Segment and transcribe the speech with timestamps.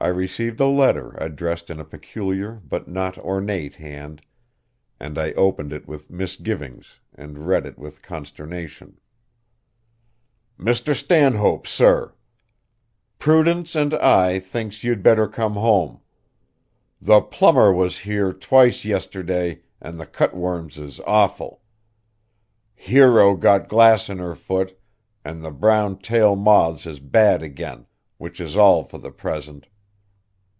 [0.00, 4.22] I received a letter addressed in a peculiar but not ornate hand,
[4.98, 8.98] and I opened it with misgivings and read it with consternation.
[10.58, 10.94] MR.
[10.96, 12.12] STANHOPE SIR:
[13.20, 16.00] Prudence and I thinks youd better come home.
[17.00, 21.60] The plummer was hear twice yisterday and the cutworms is awfle.
[22.74, 24.76] Hero got glass in her foot
[25.24, 27.86] and the brown tale moths is bad again
[28.18, 29.66] wich is al for the presnt.